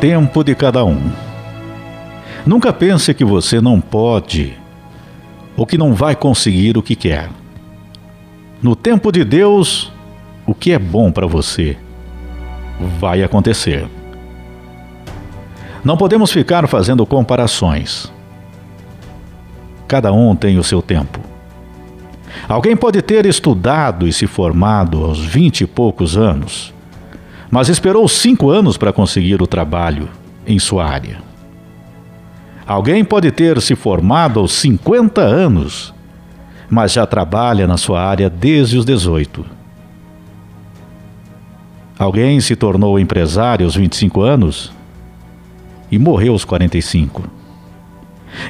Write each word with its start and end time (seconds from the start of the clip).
tempo 0.00 0.44
de 0.44 0.54
cada 0.54 0.84
um. 0.84 1.10
Nunca 2.46 2.72
pense 2.72 3.12
que 3.12 3.24
você 3.24 3.60
não 3.60 3.80
pode 3.80 4.56
ou 5.56 5.66
que 5.66 5.76
não 5.76 5.92
vai 5.92 6.14
conseguir 6.14 6.78
o 6.78 6.82
que 6.82 6.94
quer. 6.94 7.28
No 8.62 8.76
tempo 8.76 9.10
de 9.10 9.24
Deus, 9.24 9.92
o 10.46 10.54
que 10.54 10.70
é 10.70 10.78
bom 10.78 11.10
para 11.10 11.26
você 11.26 11.76
vai 13.00 13.24
acontecer. 13.24 13.86
Não 15.84 15.96
podemos 15.96 16.30
ficar 16.30 16.66
fazendo 16.68 17.04
comparações. 17.04 18.12
Cada 19.88 20.12
um 20.12 20.36
tem 20.36 20.58
o 20.58 20.64
seu 20.64 20.80
tempo. 20.80 21.18
Alguém 22.48 22.76
pode 22.76 23.02
ter 23.02 23.26
estudado 23.26 24.06
e 24.06 24.12
se 24.12 24.28
formado 24.28 25.04
aos 25.04 25.18
vinte 25.18 25.62
e 25.62 25.66
poucos 25.66 26.16
anos, 26.16 26.72
mas 27.50 27.68
esperou 27.68 28.06
cinco 28.08 28.50
anos 28.50 28.76
para 28.76 28.92
conseguir 28.92 29.40
o 29.42 29.46
trabalho 29.46 30.08
em 30.46 30.58
sua 30.58 30.84
área. 30.86 31.18
Alguém 32.66 33.04
pode 33.04 33.30
ter 33.30 33.60
se 33.62 33.74
formado 33.74 34.40
aos 34.40 34.52
50 34.52 35.20
anos, 35.22 35.94
mas 36.68 36.92
já 36.92 37.06
trabalha 37.06 37.66
na 37.66 37.78
sua 37.78 38.02
área 38.02 38.28
desde 38.28 38.76
os 38.76 38.84
18. 38.84 39.44
Alguém 41.98 42.40
se 42.40 42.54
tornou 42.54 42.98
empresário 42.98 43.64
aos 43.64 43.74
25 43.74 44.20
anos 44.20 44.70
e 45.90 45.98
morreu 45.98 46.34
aos 46.34 46.44
45. 46.44 47.24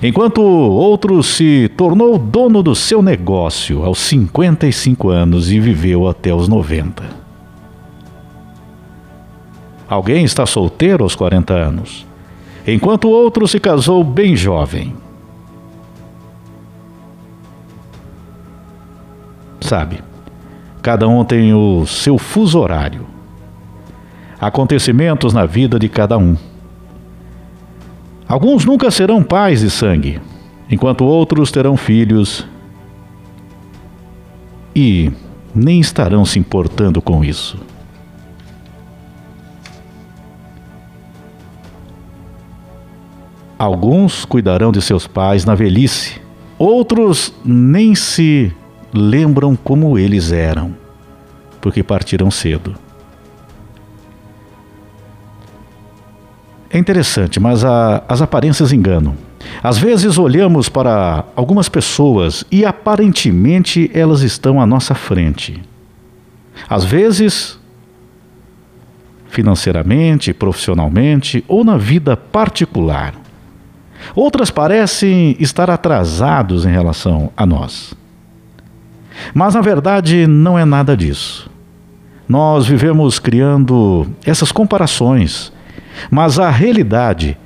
Enquanto 0.02 0.42
outro 0.42 1.22
se 1.22 1.70
tornou 1.77 2.18
dono 2.18 2.62
do 2.62 2.74
seu 2.74 3.00
negócio 3.00 3.84
aos 3.84 3.98
55 4.00 5.08
anos 5.08 5.50
e 5.50 5.60
viveu 5.60 6.08
até 6.08 6.34
os 6.34 6.48
90. 6.48 7.27
Alguém 9.89 10.25
está 10.25 10.44
solteiro 10.44 11.03
aos 11.03 11.17
40 11.17 11.55
anos, 11.55 12.06
enquanto 12.67 13.08
outro 13.08 13.48
se 13.48 13.58
casou 13.58 14.05
bem 14.05 14.36
jovem. 14.36 14.95
Sabe, 19.61 20.00
cada 20.83 21.08
um 21.08 21.25
tem 21.25 21.55
o 21.55 21.86
seu 21.86 22.19
fuso 22.19 22.58
horário, 22.58 23.06
acontecimentos 24.39 25.33
na 25.33 25.47
vida 25.47 25.78
de 25.78 25.89
cada 25.89 26.19
um. 26.19 26.36
Alguns 28.28 28.67
nunca 28.67 28.91
serão 28.91 29.23
pais 29.23 29.61
de 29.61 29.70
sangue, 29.70 30.20
enquanto 30.70 31.05
outros 31.05 31.50
terão 31.50 31.78
filhos 31.78 32.47
e 34.77 35.11
nem 35.55 35.80
estarão 35.80 36.27
se 36.27 36.39
importando 36.39 37.00
com 37.00 37.25
isso. 37.25 37.58
Alguns 43.59 44.25
cuidarão 44.25 44.70
de 44.70 44.81
seus 44.81 45.06
pais 45.06 45.45
na 45.45 45.55
velhice, 45.55 46.20
outros 46.56 47.34
nem 47.45 47.95
se 47.95 48.53
lembram 48.92 49.56
como 49.56 49.98
eles 49.98 50.31
eram, 50.31 50.75
porque 51.61 51.83
partiram 51.83 52.31
cedo. 52.31 52.75
É 56.70 56.79
interessante, 56.79 57.41
mas 57.41 57.64
a, 57.64 58.05
as 58.09 58.23
aparências 58.23 58.73
enganam. 58.73 59.17
Às 59.62 59.79
vezes 59.79 60.19
olhamos 60.19 60.69
para 60.69 61.25
algumas 61.34 61.69
pessoas 61.69 62.45
e 62.53 62.64
aparentemente 62.64 63.91
elas 63.95 64.20
estão 64.23 64.61
à 64.61 64.67
nossa 64.67 64.95
frente. 64.95 65.61
Às 66.68 66.85
vezes, 66.85 67.58
financeiramente, 69.29 70.33
profissionalmente 70.33 71.45
ou 71.48 71.64
na 71.64 71.77
vida 71.77 72.17
particular. 72.17 73.14
Outras 74.14 74.51
parecem 74.51 75.36
estar 75.39 75.70
atrasados 75.70 76.64
em 76.64 76.70
relação 76.70 77.31
a 77.36 77.45
nós. 77.45 77.95
Mas 79.35 79.55
na 79.55 79.61
verdade 79.61 80.27
não 80.27 80.59
é 80.59 80.64
nada 80.64 80.97
disso. 80.97 81.51
Nós 82.29 82.67
vivemos 82.67 83.19
criando 83.19 84.07
essas 84.25 84.53
comparações, 84.53 85.53
mas 86.11 86.39
a 86.39 86.51
realidade 86.51 87.36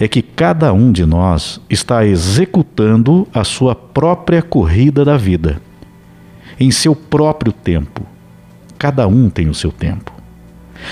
é 0.00 0.08
que 0.08 0.22
cada 0.22 0.72
um 0.72 0.90
de 0.90 1.04
nós 1.04 1.60
está 1.68 2.04
executando 2.04 3.28
a 3.32 3.44
sua 3.44 3.74
própria 3.74 4.42
corrida 4.42 5.04
da 5.04 5.16
vida, 5.16 5.60
em 6.58 6.70
seu 6.70 6.96
próprio 6.96 7.52
tempo. 7.52 8.04
Cada 8.78 9.06
um 9.06 9.30
tem 9.30 9.48
o 9.48 9.54
seu 9.54 9.70
tempo. 9.70 10.12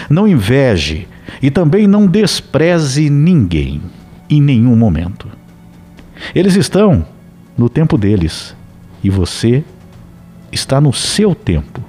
Não 0.08 0.28
inveje 0.28 1.08
e 1.42 1.50
também 1.50 1.86
não 1.88 2.06
despreze 2.06 3.10
ninguém 3.10 3.82
em 4.30 4.40
nenhum 4.40 4.76
momento. 4.76 5.28
Eles 6.34 6.54
estão 6.54 7.06
no 7.58 7.68
tempo 7.68 7.98
deles 7.98 8.54
e 9.02 9.10
você 9.10 9.64
está 10.52 10.80
no 10.80 10.92
seu 10.92 11.34
tempo. 11.34 11.82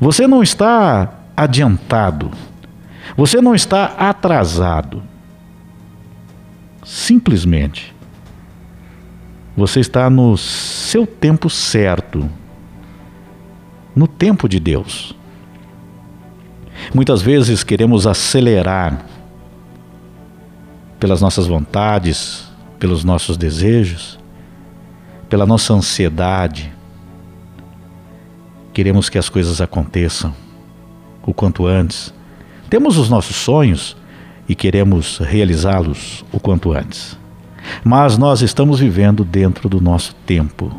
Você 0.00 0.26
não 0.26 0.42
está 0.42 1.12
adiantado. 1.36 2.30
Você 3.16 3.40
não 3.40 3.54
está 3.54 3.86
atrasado. 3.98 5.02
Simplesmente 6.84 7.94
você 9.58 9.80
está 9.80 10.08
no 10.08 10.36
seu 10.36 11.04
tempo 11.04 11.50
certo, 11.50 12.30
no 13.94 14.06
tempo 14.06 14.48
de 14.48 14.60
Deus. 14.60 15.16
Muitas 16.94 17.20
vezes 17.20 17.64
queremos 17.64 18.06
acelerar 18.06 19.04
pelas 20.98 21.20
nossas 21.20 21.46
vontades, 21.46 22.48
pelos 22.78 23.04
nossos 23.04 23.36
desejos, 23.36 24.18
pela 25.28 25.46
nossa 25.46 25.72
ansiedade. 25.74 26.72
Queremos 28.72 29.08
que 29.08 29.18
as 29.18 29.28
coisas 29.28 29.60
aconteçam 29.60 30.34
o 31.24 31.34
quanto 31.34 31.66
antes. 31.66 32.12
Temos 32.70 32.96
os 32.96 33.08
nossos 33.08 33.36
sonhos 33.36 33.96
e 34.48 34.54
queremos 34.54 35.18
realizá-los 35.18 36.24
o 36.32 36.40
quanto 36.40 36.72
antes. 36.72 37.18
Mas 37.84 38.16
nós 38.16 38.40
estamos 38.40 38.80
vivendo 38.80 39.24
dentro 39.24 39.68
do 39.68 39.80
nosso 39.80 40.14
tempo. 40.26 40.72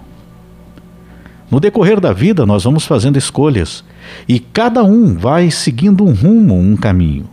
No 1.51 1.59
decorrer 1.59 2.00
da 2.00 2.13
vida, 2.13 2.46
nós 2.46 2.63
vamos 2.63 2.86
fazendo 2.86 3.18
escolhas 3.18 3.84
e 4.28 4.40
cada 4.40 4.84
um 4.84 5.18
vai 5.18 5.50
seguindo 5.50 6.03
um 6.03 6.13
rumo, 6.13 6.56
um 6.56 6.75
caminho. 6.75 7.28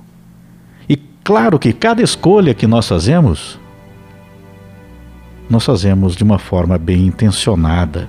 Claro 1.27 1.59
que 1.59 1.73
cada 1.73 2.01
escolha 2.05 2.55
que 2.55 2.69
nós 2.69 2.87
fazemos, 2.87 3.59
nós 5.51 5.65
fazemos 5.65 6.15
de 6.15 6.23
uma 6.23 6.39
forma 6.39 6.79
bem 6.79 7.05
intencionada, 7.05 8.09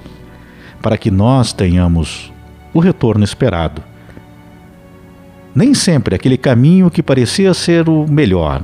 para 0.84 1.00
que 1.00 1.10
nós 1.10 1.52
tenhamos 1.52 2.32
o 2.72 2.80
retorno 2.80 3.24
esperado. 3.24 3.82
Nem 5.56 5.74
sempre 5.74 6.14
aquele 6.14 6.38
caminho 6.38 6.92
que 6.92 7.02
parecia 7.02 7.56
ser 7.56 7.90
o 7.90 8.06
melhor, 8.08 8.62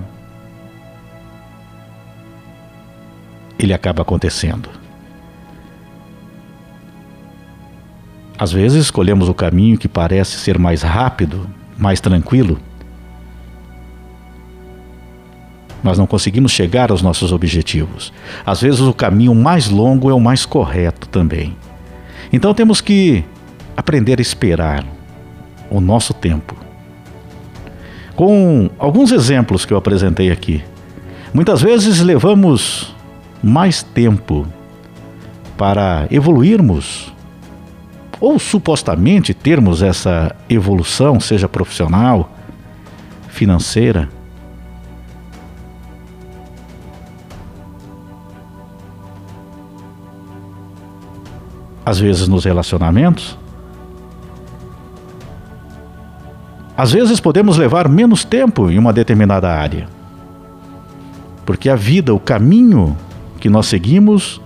ele 3.58 3.74
acaba 3.74 4.03
acontecendo. 4.03 4.69
Às 8.38 8.52
vezes 8.52 8.84
escolhemos 8.84 9.28
o 9.28 9.34
caminho 9.34 9.80
que 9.80 9.88
parece 9.88 10.38
ser 10.38 10.59
mais 10.59 10.84
rápido, 10.84 11.50
mais 11.75 12.00
tranquilo, 12.00 12.59
nós 15.83 15.97
não 15.97 16.07
conseguimos 16.07 16.51
chegar 16.51 16.91
aos 16.91 17.01
nossos 17.01 17.33
objetivos. 17.33 18.13
Às 18.45 18.62
vezes 18.62 18.80
o 18.80 18.94
caminho 18.94 19.35
mais 19.35 19.69
longo 19.69 20.09
é 20.09 20.13
o 20.13 20.19
mais 20.19 20.45
correto 20.45 21.09
também. 21.09 21.56
Então 22.31 22.53
temos 22.53 22.80
que 22.80 23.24
aprender 23.75 24.19
a 24.19 24.21
esperar 24.21 24.85
o 25.69 25.81
nosso 25.81 26.13
tempo. 26.13 26.56
Com 28.15 28.69
alguns 28.80 29.12
exemplos 29.12 29.65
que 29.65 29.74
eu 29.74 29.77
apresentei 29.77 30.31
aqui. 30.31 30.63
Muitas 31.33 31.62
vezes 31.62 32.00
levamos 32.00 32.95
mais 33.41 33.83
tempo 33.83 34.47
para 35.57 36.07
evoluirmos 36.09 37.12
ou 38.21 38.39
supostamente 38.39 39.33
termos 39.33 39.81
essa 39.81 40.33
evolução, 40.47 41.19
seja 41.19 41.50
profissional, 41.50 42.31
financeira 43.27 44.07
às 51.94 52.00
vezes 52.00 52.28
nos 52.28 52.44
relacionamentos. 52.44 53.38
Às 56.75 56.92
vezes 56.92 57.19
podemos 57.19 57.56
levar 57.56 57.88
menos 57.88 58.25
tempo 58.25 58.72
em 58.72 58.80
uma 58.80 58.92
determinada 58.92 59.48
área. 59.48 59.88
Porque 61.45 61.69
a 61.69 61.75
vida, 61.75 62.12
o 62.12 62.19
caminho 62.19 62.98
que 63.40 63.48
nós 63.48 63.68
seguimos, 63.68 64.42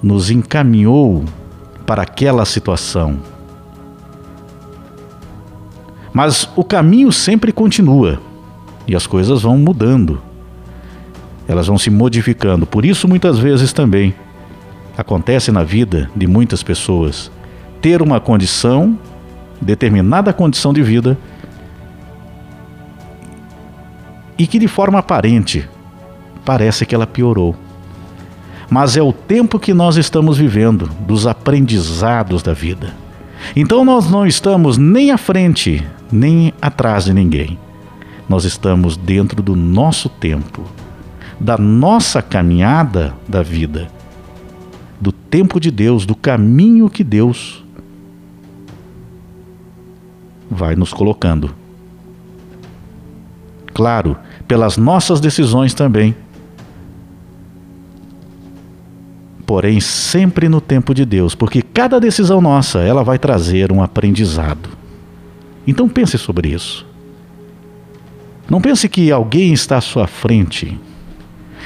nos 0.00 0.30
encaminhou 0.30 1.24
para 1.84 2.02
aquela 2.02 2.44
situação. 2.44 3.18
Mas 6.12 6.48
o 6.54 6.62
caminho 6.62 7.10
sempre 7.10 7.50
continua 7.50 8.20
e 8.86 8.94
as 8.94 9.04
coisas 9.04 9.42
vão 9.42 9.58
mudando. 9.58 10.22
Elas 11.48 11.66
vão 11.66 11.76
se 11.76 11.90
modificando. 11.90 12.66
Por 12.66 12.84
isso, 12.84 13.08
muitas 13.08 13.36
vezes 13.36 13.72
também 13.72 14.14
acontece 14.96 15.50
na 15.50 15.64
vida 15.64 16.10
de 16.14 16.26
muitas 16.26 16.62
pessoas 16.62 17.30
ter 17.80 18.00
uma 18.00 18.20
condição, 18.20 18.98
determinada 19.60 20.32
condição 20.32 20.72
de 20.72 20.82
vida, 20.82 21.18
e 24.38 24.46
que 24.46 24.58
de 24.58 24.68
forma 24.68 24.98
aparente 24.98 25.68
parece 26.44 26.86
que 26.86 26.94
ela 26.94 27.06
piorou. 27.06 27.54
Mas 28.70 28.96
é 28.96 29.02
o 29.02 29.12
tempo 29.12 29.58
que 29.58 29.74
nós 29.74 29.96
estamos 29.96 30.38
vivendo, 30.38 30.88
dos 31.00 31.26
aprendizados 31.26 32.42
da 32.42 32.52
vida. 32.52 32.94
Então 33.54 33.84
nós 33.84 34.10
não 34.10 34.26
estamos 34.26 34.78
nem 34.78 35.10
à 35.10 35.18
frente, 35.18 35.86
nem 36.10 36.52
atrás 36.60 37.04
de 37.04 37.12
ninguém. 37.12 37.58
Nós 38.28 38.44
estamos 38.44 38.96
dentro 38.96 39.42
do 39.42 39.54
nosso 39.54 40.08
tempo, 40.08 40.62
da 41.38 41.58
nossa 41.58 42.22
caminhada 42.22 43.14
da 43.28 43.42
vida, 43.42 43.88
do 45.00 45.12
tempo 45.12 45.60
de 45.60 45.70
Deus, 45.70 46.06
do 46.06 46.14
caminho 46.14 46.88
que 46.88 47.04
Deus 47.04 47.64
vai 50.50 50.76
nos 50.76 50.92
colocando. 50.92 51.54
Claro, 53.72 54.16
pelas 54.46 54.76
nossas 54.76 55.20
decisões 55.20 55.74
também. 55.74 56.14
Porém, 59.44 59.80
sempre 59.80 60.48
no 60.48 60.60
tempo 60.60 60.94
de 60.94 61.04
Deus, 61.04 61.34
porque 61.34 61.60
cada 61.60 62.00
decisão 62.00 62.40
nossa, 62.40 62.78
ela 62.78 63.02
vai 63.02 63.18
trazer 63.18 63.72
um 63.72 63.82
aprendizado. 63.82 64.70
Então 65.66 65.88
pense 65.88 66.16
sobre 66.16 66.48
isso. 66.48 66.86
Não 68.48 68.60
pense 68.60 68.88
que 68.88 69.10
alguém 69.10 69.52
está 69.52 69.78
à 69.78 69.80
sua 69.80 70.06
frente 70.06 70.78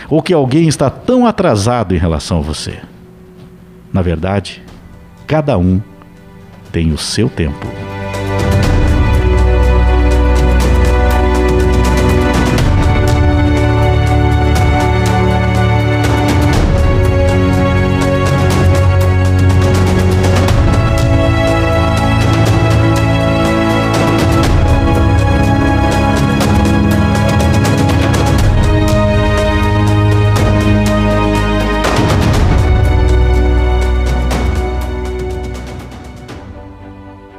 ou 0.08 0.22
que 0.22 0.32
alguém 0.32 0.68
está 0.68 0.88
tão 0.88 1.26
atrasado 1.26 1.94
em 1.94 1.98
relação 1.98 2.38
a 2.38 2.42
você. 2.42 2.78
Na 3.92 4.02
verdade, 4.02 4.62
cada 5.26 5.56
um 5.58 5.80
tem 6.70 6.92
o 6.92 6.98
seu 6.98 7.28
tempo. 7.28 7.87